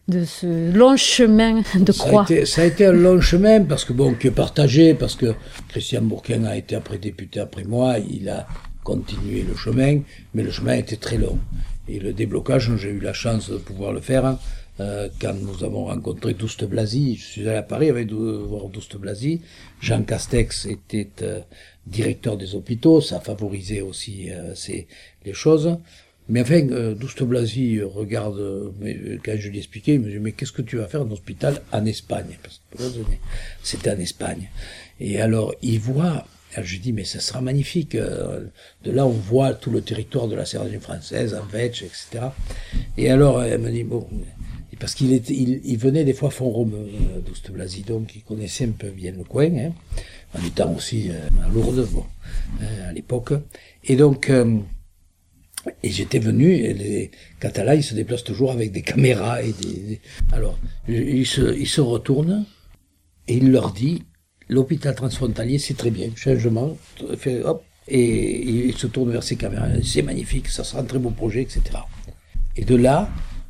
de 0.07 0.23
ce 0.23 0.71
long 0.71 0.97
chemin 0.97 1.61
de 1.75 1.91
croix. 1.91 2.25
Ça 2.45 2.61
a, 2.61 2.65
été, 2.65 2.85
un 2.85 2.91
long 2.91 3.19
chemin 3.21 3.61
parce 3.61 3.85
que 3.85 3.93
bon, 3.93 4.13
qui 4.13 4.27
est 4.27 4.31
partagé, 4.31 4.93
parce 4.93 5.15
que 5.15 5.33
Christian 5.69 6.03
Bourquin 6.03 6.43
a 6.43 6.55
été 6.55 6.75
après 6.75 6.97
député 6.97 7.39
après 7.39 7.63
moi, 7.63 7.97
il 7.99 8.29
a 8.29 8.45
continué 8.83 9.41
le 9.41 9.55
chemin, 9.55 10.01
mais 10.33 10.43
le 10.43 10.51
chemin 10.51 10.73
était 10.73 10.97
très 10.97 11.17
long. 11.17 11.39
Et 11.87 11.99
le 11.99 12.13
déblocage, 12.13 12.71
j'ai 12.77 12.89
eu 12.89 12.99
la 12.99 13.13
chance 13.13 13.49
de 13.49 13.57
pouvoir 13.57 13.93
le 13.93 14.01
faire 14.01 14.37
euh, 14.79 15.09
quand 15.21 15.33
nous 15.33 15.63
avons 15.63 15.85
rencontré 15.85 16.33
Douste 16.33 16.65
Blasi. 16.65 17.15
Je 17.15 17.25
suis 17.25 17.47
allé 17.47 17.57
à 17.57 17.63
Paris 17.63 17.89
avec 17.89 18.11
voir 18.11 18.69
Douste 18.69 18.97
Blasi. 18.97 19.41
Jean 19.81 20.03
Castex 20.03 20.65
était 20.65 21.09
euh, 21.21 21.39
directeur 21.87 22.37
des 22.37 22.55
hôpitaux, 22.55 23.01
ça 23.01 23.19
favorisait 23.19 23.81
aussi 23.81 24.29
euh, 24.31 24.53
ces, 24.55 24.87
les 25.25 25.33
choses. 25.33 25.77
Mais 26.27 26.41
enfin, 26.41 26.67
euh, 26.71 26.95
Douste 26.95 27.23
Blasi 27.23 27.81
regarde, 27.81 28.39
euh, 28.39 28.71
mais, 28.79 28.95
euh, 28.95 29.19
quand 29.23 29.35
je 29.37 29.49
lui 29.49 29.59
expliquais, 29.59 29.93
il 29.93 29.99
me 29.99 30.09
dit, 30.09 30.19
mais 30.19 30.31
qu'est-ce 30.31 30.51
que 30.51 30.63
tu 30.63 30.77
vas 30.77 30.87
faire 30.87 31.03
en 31.03 31.11
hôpital 31.11 31.61
en 31.71 31.85
Espagne? 31.85 32.37
Parce 32.41 32.61
que 32.71 32.83
c'était 33.61 33.91
en 33.91 33.99
Espagne. 33.99 34.49
Et 34.99 35.21
alors, 35.21 35.53
il 35.61 35.79
voit, 35.79 36.25
alors 36.53 36.65
je 36.65 36.73
lui 36.73 36.79
dis, 36.79 36.93
mais 36.93 37.03
ça 37.03 37.19
sera 37.19 37.41
magnifique. 37.41 37.93
Euh, 37.93 38.45
de 38.83 38.91
là, 38.91 39.05
on 39.05 39.11
voit 39.11 39.53
tout 39.53 39.69
le 39.69 39.81
territoire 39.81 40.27
de 40.27 40.35
la 40.35 40.45
Sardaigne 40.45 40.79
française, 40.79 41.35
en 41.35 41.45
Vetch, 41.45 41.83
etc. 41.83 42.25
Et 42.97 43.11
alors, 43.11 43.43
elle 43.43 43.61
me 43.61 43.69
dit, 43.69 43.83
bon, 43.83 44.07
parce 44.79 44.95
qu'il 44.95 45.11
il, 45.11 45.61
il, 45.63 45.77
venait 45.77 46.05
des 46.05 46.13
fois 46.13 46.31
font 46.31 46.49
Rome, 46.49 46.87
Douste 47.25 47.51
Blasi, 47.51 47.83
donc 47.83 48.15
il 48.15 48.23
connaissait 48.23 48.65
un 48.65 48.71
peu 48.71 48.89
bien 48.89 49.11
le 49.11 49.23
coin, 49.23 49.55
hein, 49.55 49.71
en 50.33 50.43
étant 50.43 50.73
aussi 50.73 51.11
à 51.11 51.49
Lourdes, 51.49 51.87
bon, 51.91 52.03
à 52.87 52.91
l'époque. 52.91 53.33
Et 53.83 53.95
donc, 53.95 54.31
et 55.83 55.89
j'étais 55.89 56.19
venu, 56.19 56.53
et 56.53 56.73
les 56.73 57.11
Catalans, 57.39 57.73
ils 57.73 57.83
se 57.83 57.93
déplacent 57.93 58.23
toujours 58.23 58.51
avec 58.51 58.71
des 58.71 58.81
caméras. 58.81 59.39
Alors, 60.31 60.57
il 60.87 61.25
se, 61.25 61.57
il 61.57 61.67
se 61.67 61.81
retourne 61.81 62.45
et 63.27 63.37
il 63.37 63.51
leur 63.51 63.71
dit, 63.71 64.03
l'hôpital 64.49 64.95
transfrontalier, 64.95 65.57
c'est 65.57 65.75
très 65.75 65.91
bien, 65.91 66.09
changement, 66.15 66.77
hop, 67.43 67.63
et 67.87 68.67
il 68.67 68.77
se 68.77 68.87
tourne 68.87 69.11
vers 69.11 69.23
ses 69.23 69.35
caméras, 69.35 69.67
c'est 69.83 70.01
magnifique, 70.01 70.47
ça 70.49 70.63
sera 70.63 70.81
un 70.81 70.85
très 70.85 70.99
beau 70.99 71.11
projet, 71.11 71.41
etc. 71.41 71.61
Et 72.55 72.65
de 72.65 72.75
là, 72.75 73.09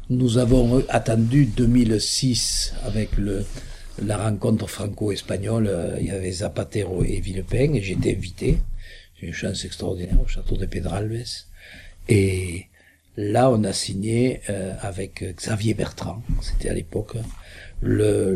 nous 0.10 0.38
avons 0.38 0.84
attendu 0.90 1.46
2006 1.46 2.74
avec 2.84 3.12
la 4.02 4.18
rencontre 4.18 4.68
franco-espagnole, 4.68 5.68
euh, 5.68 5.98
il 6.00 6.08
y 6.08 6.12
avait 6.12 6.32
Zapatero 6.32 7.04
et 7.04 7.20
Villepin, 7.22 7.74
et 7.74 7.82
j'étais 7.82 8.16
invité, 8.16 8.58
j'ai 9.20 9.28
une 9.28 9.34
chance 9.34 9.64
extraordinaire 9.64 10.20
au 10.22 10.28
château 10.28 10.58
de 10.58 10.66
Pedralbes, 10.66 11.24
et 12.08 12.66
là, 13.18 13.50
on 13.50 13.64
a 13.64 13.74
signé 13.74 14.42
euh, 14.50 14.74
avec 14.82 15.24
Xavier 15.36 15.74
Bertrand, 15.74 16.22
c'était 16.42 16.70
à 16.70 16.74
l'époque, 16.74 17.16
le, 17.82 18.36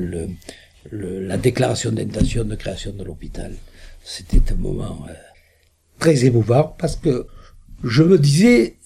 le, 0.91 1.27
la 1.27 1.38
déclaration 1.38 1.91
d'intention 1.91 2.43
de 2.43 2.55
création 2.55 2.91
de 2.93 3.03
l'hôpital. 3.03 3.53
C'était 4.03 4.53
un 4.53 4.55
moment 4.55 5.05
euh, 5.09 5.13
très 5.99 6.25
émouvant 6.25 6.75
parce 6.77 6.95
que 6.95 7.27
je 7.83 8.03
me 8.03 8.17
disais, 8.17 8.77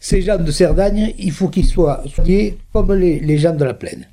ces 0.00 0.22
gens 0.22 0.38
de 0.38 0.50
Cerdagne, 0.50 1.14
il 1.18 1.32
faut 1.32 1.48
qu'ils 1.48 1.66
soient 1.66 2.02
soignés 2.08 2.58
comme 2.72 2.92
les, 2.94 3.20
les 3.20 3.38
gens 3.38 3.54
de 3.54 3.64
la 3.64 3.74
plaine. 3.74 4.08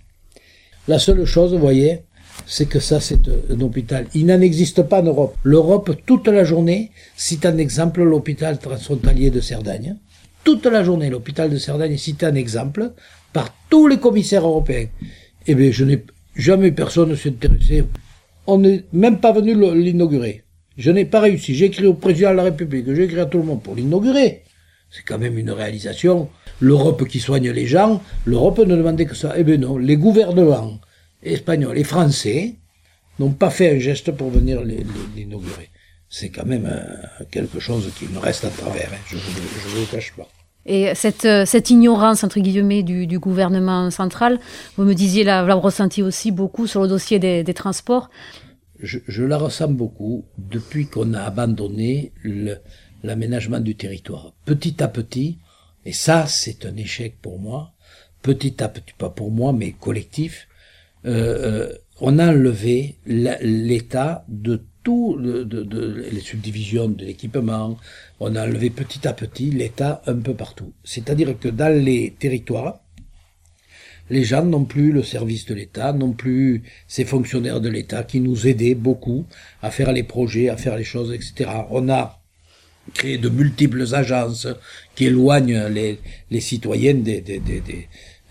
La 0.87 0.99
seule 0.99 1.23
chose, 1.25 1.53
vous 1.53 1.59
voyez, 1.59 2.03
c'est 2.49 2.65
que 2.65 2.79
ça, 2.79 2.99
c'est 2.99 3.19
un 3.51 3.61
hôpital. 3.61 4.07
Il 4.15 4.25
n'en 4.25 4.41
existe 4.41 4.81
pas 4.81 5.01
en 5.01 5.05
Europe. 5.05 5.37
L'Europe, 5.43 5.91
toute 6.07 6.27
la 6.27 6.43
journée, 6.43 6.89
cite 7.15 7.45
un 7.45 7.59
exemple 7.59 8.01
l'hôpital 8.01 8.57
transfrontalier 8.57 9.29
de 9.29 9.39
Cerdagne. 9.39 9.97
Toute 10.43 10.65
la 10.65 10.83
journée, 10.83 11.11
l'hôpital 11.11 11.51
de 11.51 11.57
Cerdagne 11.59 11.93
est 11.93 11.97
cité 11.97 12.25
un 12.25 12.33
exemple 12.33 12.93
par 13.33 13.53
tous 13.69 13.87
les 13.87 13.99
commissaires 13.99 14.47
européens. 14.47 14.87
Eh 15.45 15.53
bien, 15.53 15.69
je 15.69 15.85
n'ai 15.85 16.03
jamais 16.35 16.71
personne 16.71 17.15
s'est 17.15 17.29
intéressé. 17.29 17.83
On 18.47 18.57
n'est 18.57 18.83
même 18.93 19.19
pas 19.19 19.31
venu 19.31 19.53
l'inaugurer. 19.75 20.43
Je 20.75 20.89
n'ai 20.89 21.05
pas 21.05 21.19
réussi. 21.19 21.53
J'ai 21.53 21.65
écrit 21.65 21.85
au 21.85 21.93
président 21.93 22.31
de 22.31 22.37
la 22.37 22.43
République, 22.43 22.91
j'ai 22.91 23.03
écrit 23.03 23.19
à 23.19 23.27
tout 23.27 23.37
le 23.37 23.43
monde 23.43 23.61
pour 23.61 23.75
l'inaugurer. 23.75 24.41
C'est 24.89 25.03
quand 25.03 25.19
même 25.19 25.37
une 25.37 25.51
réalisation. 25.51 26.29
L'Europe 26.59 27.07
qui 27.07 27.19
soigne 27.19 27.51
les 27.51 27.67
gens, 27.67 28.01
l'Europe 28.25 28.57
ne 28.57 28.75
demandait 28.75 29.05
que 29.05 29.15
ça. 29.15 29.35
Eh 29.37 29.43
bien 29.43 29.57
non, 29.57 29.77
les 29.77 29.97
gouvernements 29.97 30.79
espagnols 31.23 31.77
et 31.77 31.83
français 31.83 32.55
n'ont 33.19 33.31
pas 33.31 33.49
fait 33.49 33.75
un 33.75 33.79
geste 33.79 34.11
pour 34.11 34.29
venir 34.29 34.61
l'inaugurer. 34.63 35.69
C'est 36.09 36.29
quand 36.29 36.45
même 36.45 36.65
euh, 36.65 37.25
quelque 37.29 37.59
chose 37.59 37.91
qui 37.97 38.05
me 38.07 38.17
reste 38.17 38.45
à 38.45 38.49
travers, 38.49 38.89
hein. 38.91 38.97
je 39.07 39.15
ne 39.15 39.21
vous, 39.21 39.79
le 39.81 39.85
cache 39.85 40.13
pas. 40.13 40.27
Et 40.65 40.93
cette, 40.95 41.25
euh, 41.25 41.45
cette, 41.45 41.69
ignorance, 41.69 42.23
entre 42.23 42.39
guillemets, 42.39 42.81
du, 42.81 43.05
du, 43.05 43.19
gouvernement 43.19 43.91
central, 43.91 44.39
vous 44.75 44.85
me 44.85 44.95
disiez, 44.95 45.23
l'avoir 45.23 45.61
ressenti 45.61 46.01
aussi 46.01 46.31
beaucoup 46.31 46.65
sur 46.65 46.81
le 46.81 46.87
dossier 46.87 47.19
des, 47.19 47.43
des 47.43 47.53
transports. 47.53 48.09
Je, 48.79 48.99
je, 49.07 49.23
la 49.23 49.37
ressens 49.37 49.69
beaucoup 49.69 50.25
depuis 50.37 50.87
qu'on 50.87 51.13
a 51.13 51.21
abandonné 51.21 52.11
l'aménagement 53.03 53.59
du 53.59 53.75
territoire. 53.75 54.33
Petit 54.45 54.81
à 54.81 54.87
petit, 54.87 55.37
et 55.85 55.93
ça 55.93 56.25
c'est 56.27 56.65
un 56.65 56.75
échec 56.75 57.17
pour 57.21 57.39
moi, 57.39 57.73
petit 58.23 58.63
à 58.63 58.67
petit, 58.67 58.93
pas 58.97 59.09
pour 59.09 59.31
moi, 59.31 59.53
mais 59.53 59.73
collectif, 59.73 60.48
euh, 61.05 61.09
euh, 61.09 61.73
on 62.01 62.19
a 62.19 62.29
enlevé 62.29 62.95
l'État 63.05 64.25
de 64.27 64.61
tout, 64.83 65.17
les 65.19 66.19
subdivisions 66.21 66.87
de 66.87 67.03
l'équipement, 67.05 67.77
on 68.19 68.35
a 68.35 68.45
enlevé 68.45 68.69
petit 68.69 69.07
à 69.07 69.13
petit 69.13 69.51
l'État 69.51 70.01
un 70.07 70.15
peu 70.15 70.33
partout. 70.33 70.73
C'est-à-dire 70.83 71.37
que 71.37 71.49
dans 71.49 71.73
les 71.73 72.15
territoires, 72.17 72.79
les 74.09 74.23
gens 74.23 74.43
n'ont 74.43 74.65
plus 74.65 74.91
le 74.91 75.03
service 75.03 75.45
de 75.45 75.53
l'État, 75.53 75.93
n'ont 75.93 76.13
plus 76.13 76.63
ces 76.87 77.05
fonctionnaires 77.05 77.61
de 77.61 77.69
l'État 77.69 78.03
qui 78.03 78.19
nous 78.21 78.47
aidaient 78.47 78.75
beaucoup 78.75 79.25
à 79.61 79.69
faire 79.69 79.91
les 79.91 80.03
projets, 80.03 80.49
à 80.49 80.57
faire 80.57 80.77
les 80.77 80.83
choses, 80.83 81.13
etc. 81.13 81.49
On 81.69 81.89
a 81.89 82.19
créé 82.93 83.17
de 83.17 83.29
multiples 83.29 83.93
agences 83.93 84.47
qui 84.95 85.05
éloignent 85.05 85.67
les, 85.67 85.99
les 86.31 86.41
citoyens 86.41 86.95
des, 86.95 87.21
des, 87.21 87.39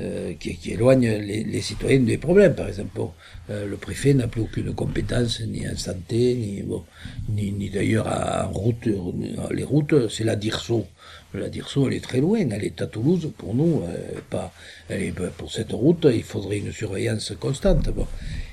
euh, 0.01 0.33
qui, 0.39 0.57
qui, 0.57 0.71
éloigne 0.73 1.09
les, 1.09 1.43
les, 1.43 1.61
citoyens 1.61 2.01
des 2.01 2.19
problèmes. 2.19 2.55
Par 2.55 2.69
exemple, 2.69 2.91
bon, 2.95 3.13
euh, 3.51 3.67
le 3.67 3.77
préfet 3.77 4.15
n'a 4.15 4.29
plus 4.29 4.43
aucune 4.43 4.73
compétence 4.73 5.41
ni 5.41 5.69
en 5.69 5.77
santé, 5.77 6.35
ni, 6.35 6.63
bon, 6.63 6.85
ni, 7.29 7.51
ni 7.51 7.69
d'ailleurs 7.69 8.07
en 8.07 8.53
route. 8.53 8.89
Les 9.51 9.65
routes, 9.65 10.09
c'est 10.09 10.25
la 10.25 10.37
DIRSO. 10.37 10.87
La 11.35 11.49
DIRSO, 11.49 11.89
elle 11.89 11.95
est 11.95 12.05
très 12.05 12.21
loin, 12.21 12.39
elle 12.39 12.65
est 12.65 12.81
à 12.81 12.87
Toulouse 12.87 13.33
pour 13.37 13.55
nous. 13.55 13.83
Euh, 13.83 14.21
pas, 14.31 14.53
elle 14.89 15.03
est, 15.03 15.13
pour 15.13 15.51
cette 15.51 15.73
route, 15.73 16.07
il 16.13 16.23
faudrait 16.23 16.59
une 16.59 16.73
surveillance 16.73 17.33
constante. 17.39 17.91
Bon. 17.91 18.07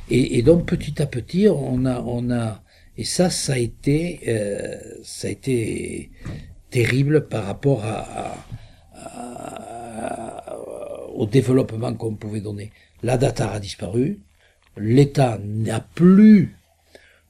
Et, 0.10 0.38
et, 0.38 0.42
donc 0.42 0.66
petit 0.66 1.02
à 1.02 1.06
petit, 1.06 1.48
on 1.48 1.86
a, 1.86 2.02
on 2.02 2.32
a, 2.32 2.62
et 2.98 3.04
ça, 3.04 3.30
ça 3.30 3.54
a 3.54 3.58
été, 3.58 4.22
euh, 4.28 4.78
ça 5.04 5.28
a 5.28 5.32
été 5.32 6.10
terrible 6.70 7.28
par 7.28 7.46
rapport 7.46 7.86
à, 7.86 8.36
à 8.96 10.45
au 11.16 11.26
développement 11.26 11.94
qu'on 11.94 12.16
pouvait 12.16 12.42
donner. 12.42 12.72
La 13.04 13.18
data 13.18 13.52
a 13.52 13.60
disparu, 13.60 14.20
l'État 14.78 15.40
n'a 15.44 15.80
plus 15.80 16.56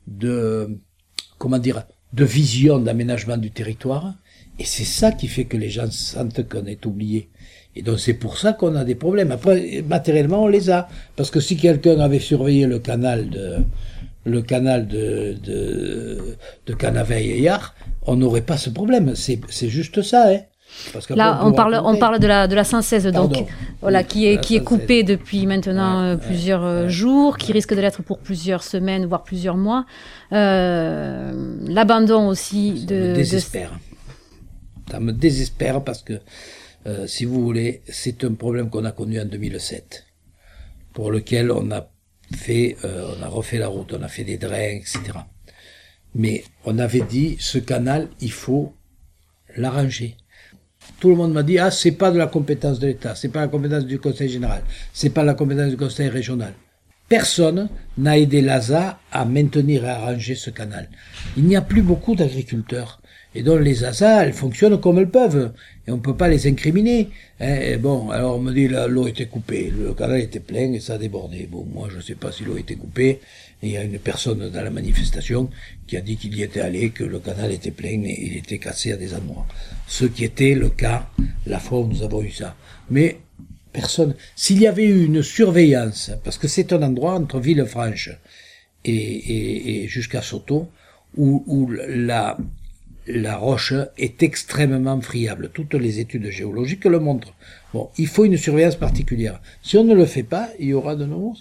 de, 0.08 0.78
comment 1.38 1.60
dire, 1.60 1.84
de 2.14 2.26
vision 2.26 2.80
d'aménagement 2.80 3.38
du 3.38 3.52
territoire, 3.52 4.16
et 4.60 4.66
c'est 4.66 4.86
ça 4.86 5.12
qui 5.12 5.28
fait 5.28 5.46
que 5.46 5.58
les 5.58 5.70
gens 5.70 5.92
sentent 5.92 6.48
qu'on 6.48 6.66
est 6.66 6.86
oublié. 6.86 7.30
Et 7.76 7.82
donc 7.82 8.00
c'est 8.00 8.14
pour 8.14 8.38
ça 8.38 8.54
qu'on 8.54 8.76
a 8.76 8.86
des 8.86 8.96
problèmes. 8.96 9.32
Après, 9.32 9.84
matériellement, 9.86 10.44
on 10.44 10.48
les 10.48 10.70
a. 10.70 10.88
Parce 11.18 11.30
que 11.30 11.42
si 11.42 11.58
quelqu'un 11.58 12.00
avait 12.00 12.20
surveillé 12.20 12.68
le 12.68 12.80
canal 12.80 13.30
de, 13.30 13.58
le 14.24 14.42
canal 14.42 14.88
de, 14.88 15.36
de, 15.44 16.38
de 16.66 17.20
hier, 17.20 17.76
on 18.04 18.16
n'aurait 18.16 18.42
pas 18.42 18.58
ce 18.58 18.70
problème. 18.70 19.14
C'est 19.16 19.70
juste 19.70 20.02
ça, 20.02 20.32
hein. 20.32 20.40
Là, 21.10 21.42
on 21.44 21.52
parle, 21.52 21.82
on 21.84 21.98
parle 21.98 22.20
de 22.20 22.28
la, 22.28 22.48
de 22.48 22.56
la 22.56 22.64
116, 22.64 23.08
donc, 23.08 23.34
voilà, 23.82 24.04
qui 24.04 24.28
est, 24.28 24.40
qui 24.40 24.56
est 24.56 24.64
coupée 24.64 25.04
depuis 25.04 25.46
maintenant 25.46 26.02
euh, 26.02 26.18
plusieurs 26.18 26.64
euh, 26.64 26.90
jours, 26.90 27.38
qui 27.38 27.52
risque 27.52 27.74
de 27.74 27.82
l'être 27.82 28.04
pour 28.04 28.20
plusieurs 28.20 28.64
semaines, 28.64 29.06
voire 29.06 29.24
plusieurs 29.24 29.58
mois. 29.58 29.86
Euh, 30.32 31.58
L'abandon 31.68 32.28
aussi 32.28 32.80
ça 32.82 32.86
de. 32.88 32.96
Me 32.96 33.16
désespère. 33.16 33.80
Ça 34.90 35.00
me 35.00 35.12
désespère 35.12 35.84
parce 35.84 36.04
que, 36.04 36.20
euh, 36.88 37.08
si 37.08 37.26
vous 37.26 37.44
voulez, 37.44 37.82
c'est 37.88 38.24
un 38.24 38.34
problème 38.34 38.70
qu'on 38.70 38.86
a 38.86 38.92
connu 38.92 39.20
en 39.20 39.26
2007, 39.26 40.06
pour 40.94 41.12
lequel 41.12 41.52
on 41.52 41.72
a 41.72 41.88
fait, 42.34 42.78
on 42.84 43.24
a 43.24 43.28
refait 43.28 43.58
la 43.58 43.68
route, 43.68 43.94
on 43.94 44.02
a 44.02 44.08
fait 44.08 44.24
des 44.24 44.38
drains, 44.38 44.80
etc. 44.80 45.00
Mais 46.16 46.44
on 46.64 46.80
avait 46.80 47.02
dit, 47.02 47.38
ce 47.40 47.58
canal, 47.58 48.08
il 48.22 48.32
faut 48.32 48.74
l'arranger. 49.58 50.18
Tout 51.00 51.10
le 51.10 51.16
monde 51.16 51.34
m'a 51.34 51.44
dit 51.44 51.58
ah 51.60 51.72
c'est 51.72 51.92
pas 51.92 52.12
de 52.12 52.18
la 52.18 52.28
compétence 52.28 52.80
de 52.80 52.88
l'État, 52.88 53.16
c'est 53.16 53.30
pas 53.30 53.42
la 53.42 53.48
compétence 53.48 53.86
du 53.86 54.00
Conseil 54.00 54.30
général, 54.30 54.62
c'est 54.94 55.10
pas 55.10 55.24
la 55.24 55.34
compétence 55.34 55.70
du 55.70 55.78
Conseil 55.78 56.10
régional. 56.10 56.54
Personne 57.08 57.70
n'a 58.00 58.18
aidé 58.18 58.42
l'ASA 58.42 59.00
à 59.12 59.26
maintenir 59.26 59.86
et 59.86 59.90
à 59.90 59.98
arranger 59.98 60.34
ce 60.34 60.50
canal. 60.50 60.90
Il 61.38 61.44
n'y 61.44 61.56
a 61.56 61.62
plus 61.62 61.84
beaucoup 61.84 62.16
d'agriculteurs. 62.16 63.00
Et 63.36 63.44
donc 63.44 63.60
les 63.60 63.84
ASA, 63.84 64.26
elles 64.26 64.34
fonctionnent 64.34 64.80
comme 64.80 64.98
elles 64.98 65.10
peuvent. 65.10 65.52
Et 65.86 65.92
on 65.92 65.98
ne 65.98 66.02
peut 66.02 66.16
pas 66.16 66.30
les 66.30 66.48
incriminer. 66.48 67.10
Hein, 67.42 67.78
bon, 67.80 68.10
alors 68.10 68.38
on 68.38 68.40
me 68.40 68.54
dit 68.54 68.68
l'eau 68.68 69.08
était 69.08 69.26
coupée, 69.26 69.72
le 69.78 69.94
canal 69.94 70.22
était 70.22 70.40
plein 70.40 70.72
et 70.72 70.80
ça 70.80 70.94
a 70.94 70.98
débordé. 70.98 71.48
Bon, 71.52 71.68
moi 71.72 71.90
je 71.92 71.98
ne 71.98 72.02
sais 72.02 72.16
pas 72.16 72.32
si 72.32 72.44
l'eau 72.44 72.58
était 72.58 72.76
coupée. 72.76 73.20
Il 73.66 73.72
y 73.72 73.78
a 73.78 73.84
une 73.84 74.00
personne 74.00 74.50
dans 74.50 74.62
la 74.62 74.70
manifestation 74.70 75.50
qui 75.88 75.98
a 75.98 76.02
dit 76.02 76.18
qu'il 76.18 76.36
y 76.36 76.44
était 76.44 76.62
allé, 76.62 76.90
que 76.90 77.04
le 77.04 77.20
canal 77.20 77.52
était 77.52 77.72
plein 77.72 78.02
et 78.04 78.20
il 78.28 78.38
était 78.38 78.60
cassé 78.60 78.92
à 78.92 78.98
des 78.98 79.14
endroits. 79.14 79.48
Ce 79.88 80.06
qui 80.06 80.24
était 80.24 80.56
le 80.56 80.70
cas 80.70 81.10
la 81.46 81.60
fois 81.60 81.80
où 81.80 81.88
nous 81.88 82.04
avons 82.04 82.22
eu 82.22 82.32
ça. 82.32 82.56
Mais 82.90 83.18
personne. 83.76 84.16
S'il 84.36 84.62
y 84.62 84.68
avait 84.68 84.86
eu 84.86 85.06
une 85.06 85.22
surveillance, 85.22 86.12
parce 86.24 86.38
que 86.38 86.48
c'est 86.48 86.72
un 86.74 86.82
endroit 86.82 87.14
entre 87.14 87.40
Villefranche 87.40 88.10
et, 88.86 89.86
jusqu'à 89.88 90.22
Soto, 90.22 90.70
où, 91.18 91.70
la, 91.72 92.38
la 93.08 93.36
roche 93.38 93.74
est 93.98 94.24
extrêmement 94.24 95.00
friable. 95.02 95.50
Toutes 95.54 95.76
les 95.76 96.00
études 96.00 96.30
géologiques 96.30 96.86
le 96.86 97.00
montrent. 97.00 97.34
Bon, 97.74 97.90
il 97.98 98.08
faut 98.08 98.26
une 98.26 98.38
surveillance 98.38 98.76
particulière. 98.76 99.42
Si 99.62 99.78
on 99.78 99.84
ne 99.84 99.94
le 99.94 100.06
fait 100.06 100.24
pas, 100.24 100.50
il 100.60 100.68
y 100.68 100.74
aura 100.74 100.96
de 100.96 101.06
nouveaux. 101.06 101.36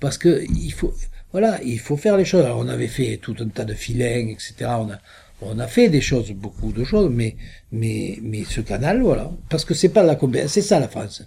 Parce 0.00 0.18
que 0.18 0.44
il 0.66 0.72
faut, 0.72 0.92
voilà, 1.32 1.60
il 1.64 1.80
faut 1.80 1.96
faire 1.96 2.16
les 2.16 2.24
choses. 2.24 2.46
On 2.54 2.68
avait 2.68 2.88
fait 2.88 3.18
tout 3.20 3.34
un 3.40 3.48
tas 3.48 3.64
de 3.64 3.74
filins, 3.74 4.28
etc. 4.28 4.54
On 4.78 4.90
a, 4.90 4.98
on 5.40 5.58
a 5.58 5.66
fait 5.66 5.88
des 5.88 6.00
choses, 6.00 6.30
beaucoup 6.32 6.72
de 6.72 6.84
choses, 6.84 7.10
mais, 7.10 7.36
mais, 7.72 8.18
mais 8.22 8.44
ce 8.44 8.60
canal, 8.60 9.02
voilà. 9.02 9.30
Parce 9.48 9.64
que 9.64 9.74
c'est 9.74 9.88
pas 9.88 10.02
la 10.02 10.14
compétence, 10.14 10.52
c'est 10.52 10.62
ça 10.62 10.78
la 10.78 10.88
France. 10.88 11.22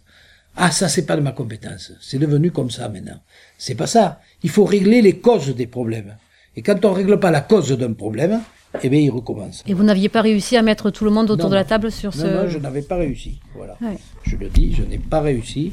Ah, 0.55 0.71
ça, 0.71 0.88
c'est 0.88 1.05
pas 1.05 1.17
de 1.17 1.21
ma 1.21 1.33
compétence. 1.33 1.91
C'est 2.00 2.19
devenu 2.19 2.51
comme 2.51 2.71
ça 2.71 2.88
maintenant. 2.88 3.19
C'est 3.57 3.75
pas 3.75 3.88
ça. 3.88 4.21
Il 4.43 4.50
faut 4.50 4.63
régler 4.63 5.01
les 5.01 5.19
causes 5.19 5.53
des 5.53 5.67
problèmes. 5.67 6.17
Et 6.55 6.62
quand 6.62 6.85
on 6.85 6.93
règle 6.93 7.19
pas 7.19 7.31
la 7.31 7.41
cause 7.41 7.77
d'un 7.77 7.93
problème, 7.93 8.41
eh 8.84 8.89
bien, 8.89 9.00
il 9.00 9.10
recommence. 9.10 9.63
Et 9.67 9.74
vous 9.74 9.84
n'aviez 9.84 10.10
pas 10.10 10.22
réussi 10.22 10.58
à 10.58 10.62
mettre 10.62 10.89
tout 10.89 11.05
le 11.05 11.12
monde 11.12 11.29
autour 11.32 11.50
de 11.50 11.55
la 11.55 11.63
table 11.63 11.91
sur 11.91 12.13
ce... 12.13 12.25
Non, 12.25 12.50
je 12.50 12.58
n'avais 12.58 12.82
pas 12.82 12.98
réussi. 12.98 13.39
Voilà. 13.55 13.77
Je 14.24 14.36
le 14.36 14.50
dis, 14.50 14.74
je 14.74 14.84
n'ai 14.84 14.98
pas 14.98 15.22
réussi. 15.22 15.72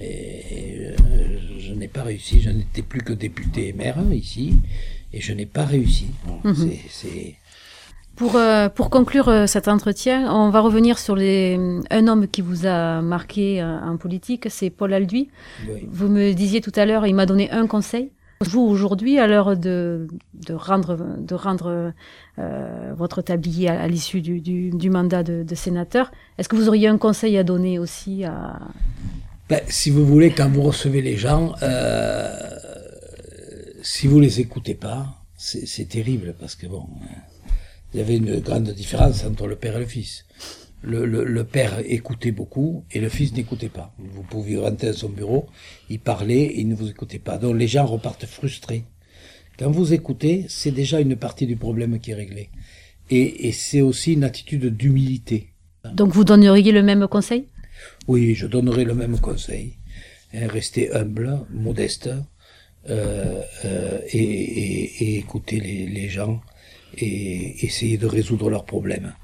Et 0.00 0.78
euh, 0.78 1.38
je, 1.58 1.72
n'ai 1.74 1.88
pas 1.88 2.02
réussi. 2.02 2.40
Je 2.40 2.50
n'étais 2.50 2.82
plus 2.82 3.00
que 3.00 3.12
député 3.12 3.68
et 3.68 3.72
maire 3.72 3.98
ici. 4.12 4.54
Et 5.12 5.20
je 5.20 5.32
n'ai 5.32 5.46
pas 5.46 5.64
réussi. 5.64 6.06
Mhm. 6.44 6.70
C'est... 6.88 7.36
Pour, 8.16 8.36
euh, 8.36 8.68
pour 8.68 8.90
conclure 8.90 9.28
euh, 9.28 9.46
cet 9.46 9.68
entretien, 9.68 10.32
on 10.34 10.50
va 10.50 10.60
revenir 10.60 10.98
sur 10.98 11.16
les, 11.16 11.58
un 11.90 12.06
homme 12.08 12.28
qui 12.28 12.42
vous 12.42 12.66
a 12.66 13.00
marqué 13.00 13.62
en 13.62 13.96
politique, 13.96 14.46
c'est 14.50 14.68
Paul 14.68 14.92
Alduy. 14.92 15.28
Vous 15.88 16.08
me 16.08 16.32
disiez 16.32 16.60
tout 16.60 16.72
à 16.76 16.84
l'heure, 16.84 17.06
il 17.06 17.14
m'a 17.14 17.26
donné 17.26 17.50
un 17.50 17.66
conseil. 17.66 18.10
Vous, 18.48 18.60
aujourd'hui, 18.60 19.18
à 19.18 19.26
l'heure 19.26 19.56
de, 19.56 20.06
de 20.34 20.54
rendre, 20.54 20.98
de 21.18 21.34
rendre 21.34 21.92
euh, 22.38 22.92
votre 22.96 23.22
tablier 23.22 23.68
à, 23.68 23.86
l'issue 23.88 24.20
du, 24.20 24.40
du, 24.40 24.90
mandat 24.90 25.22
de, 25.22 25.54
sénateur, 25.54 26.10
est-ce 26.38 26.48
que 26.48 26.56
vous 26.56 26.68
auriez 26.68 26.88
un 26.88 26.98
conseil 26.98 27.36
à 27.38 27.44
donner 27.44 27.78
aussi 27.78 28.24
à... 28.24 28.58
Ben, 29.48 29.60
si 29.68 29.90
vous 29.90 30.06
voulez, 30.06 30.30
quand 30.30 30.48
vous 30.48 30.62
recevez 30.62 31.02
les 31.02 31.16
gens, 31.16 31.54
euh, 31.62 32.30
si 33.82 34.06
vous 34.06 34.20
les 34.20 34.40
écoutez 34.40 34.74
pas, 34.74 35.22
c'est 35.36 35.88
terrible 35.88 36.34
parce 36.38 36.54
que 36.54 36.66
bon, 36.66 36.86
il 37.92 37.98
y 37.98 38.02
avait 38.02 38.16
une 38.16 38.38
grande 38.40 38.70
différence 38.70 39.24
entre 39.24 39.46
le 39.46 39.56
père 39.56 39.76
et 39.76 39.80
le 39.80 39.86
fils 39.86 40.24
le, 40.82 41.06
le, 41.06 41.44
père 41.44 41.80
écoutait 41.84 42.32
beaucoup 42.32 42.84
et 42.90 43.00
le 43.00 43.08
fils 43.08 43.32
n'écoutait 43.34 43.68
pas. 43.68 43.94
Vous 43.98 44.22
pouviez 44.22 44.58
rentrer 44.58 44.88
à 44.88 44.92
son 44.92 45.08
bureau, 45.08 45.46
il 45.88 46.00
parlait 46.00 46.42
et 46.42 46.60
il 46.60 46.68
ne 46.68 46.74
vous 46.74 46.90
écoutait 46.90 47.18
pas. 47.18 47.38
Donc 47.38 47.56
les 47.56 47.68
gens 47.68 47.86
repartent 47.86 48.26
frustrés. 48.26 48.84
Quand 49.58 49.70
vous 49.70 49.92
écoutez, 49.92 50.46
c'est 50.48 50.72
déjà 50.72 51.00
une 51.00 51.16
partie 51.16 51.46
du 51.46 51.56
problème 51.56 52.00
qui 52.00 52.10
est 52.10 52.14
réglée. 52.14 52.50
Et, 53.10 53.48
et 53.48 53.52
c'est 53.52 53.80
aussi 53.80 54.14
une 54.14 54.24
attitude 54.24 54.76
d'humilité. 54.76 55.50
Donc 55.94 56.12
vous 56.12 56.24
donneriez 56.24 56.72
le 56.72 56.82
même 56.82 57.06
conseil? 57.08 57.46
Oui, 58.08 58.34
je 58.34 58.46
donnerai 58.46 58.84
le 58.84 58.94
même 58.94 59.18
conseil. 59.18 59.74
Hein, 60.34 60.48
rester 60.48 60.92
humble, 60.94 61.40
modeste, 61.50 62.08
euh, 62.88 63.40
euh, 63.64 63.98
et, 64.08 64.18
et, 64.18 65.04
et, 65.04 65.18
écouter 65.18 65.60
les, 65.60 65.86
les 65.86 66.08
gens 66.08 66.40
et 66.96 67.64
essayer 67.64 67.96
de 67.98 68.06
résoudre 68.06 68.50
leurs 68.50 68.64
problèmes. 68.64 69.14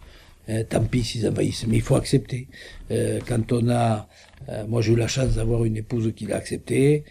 Euh, 0.51 0.65
tant 0.65 0.83
pis 0.85 1.05
s'ils 1.05 1.29
envahissent, 1.29 1.67
mais 1.67 1.77
il 1.77 1.83
faut 1.83 1.97
accepter. 1.97 2.49
Euh, 2.91 3.21
quand 3.27 3.53
on 3.53 3.69
a, 3.69 4.09
euh, 4.49 4.67
moi 4.67 4.81
j'ai 4.81 4.93
eu 4.93 4.97
la 4.97 5.09
chance 5.09 5.35
d'avoir 5.35 5.65
une 5.65 5.77
épouse 5.77 6.11
qui 6.17 6.27
l'a 6.27 6.37
accepté, 6.37 7.05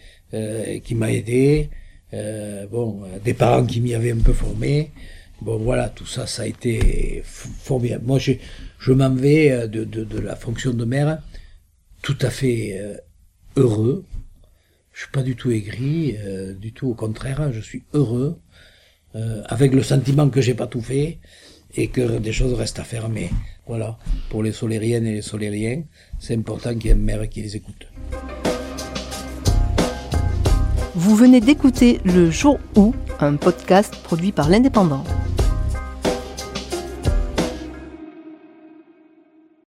qui 0.84 0.94
m'a 0.94 1.10
aidé, 1.10 1.70
bon, 2.70 3.02
des 3.24 3.32
parents 3.32 3.64
qui 3.64 3.80
m'y 3.80 3.94
avaient 3.94 4.12
un 4.12 4.18
peu 4.18 4.34
formé. 4.34 4.90
Bon 5.40 5.56
voilà, 5.56 5.88
tout 5.88 6.04
ça, 6.04 6.26
ça 6.26 6.42
a 6.42 6.46
été 6.46 7.22
formidable. 7.24 8.04
Moi, 8.04 8.18
je, 8.18 8.32
je 8.78 8.92
m'en 8.92 9.14
vais 9.14 9.66
de, 9.68 9.84
de, 9.84 10.18
la 10.18 10.36
fonction 10.36 10.74
de 10.74 10.84
maire 10.84 11.22
tout 12.02 12.18
à 12.20 12.28
fait 12.28 12.78
heureux. 13.56 14.04
Je 14.92 15.04
suis 15.04 15.10
pas 15.10 15.22
du 15.22 15.34
tout 15.34 15.50
aigri, 15.50 16.14
du 16.60 16.72
tout 16.74 16.88
au 16.88 16.94
contraire, 16.94 17.54
je 17.54 17.60
suis 17.60 17.84
heureux, 17.94 18.38
avec 19.46 19.72
le 19.72 19.82
sentiment 19.82 20.28
que 20.28 20.42
j'ai 20.42 20.54
pas 20.54 20.66
tout 20.66 20.82
fait, 20.82 21.20
et 21.74 21.88
que 21.88 22.18
des 22.18 22.32
choses 22.32 22.54
restent 22.54 22.78
à 22.78 22.84
faire. 22.84 23.08
Voilà, 23.66 23.98
pour 24.30 24.42
les 24.42 24.52
solériennes 24.52 25.06
et 25.06 25.14
les 25.14 25.22
solériens, 25.22 25.82
c'est 26.18 26.34
important 26.34 26.72
qu'il 26.74 26.86
y 26.86 26.88
ait 26.88 26.92
une 26.92 27.02
mère 27.02 27.28
qui 27.28 27.42
les 27.42 27.56
écoute. 27.56 27.88
Vous 30.94 31.14
venez 31.14 31.40
d'écouter 31.40 32.00
Le 32.04 32.30
Jour 32.30 32.58
où, 32.74 32.94
un 33.20 33.36
podcast 33.36 33.94
produit 34.02 34.32
par 34.32 34.48
l'Indépendant. 34.48 35.04